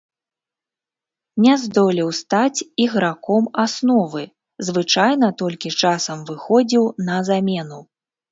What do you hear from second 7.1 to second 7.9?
на замену.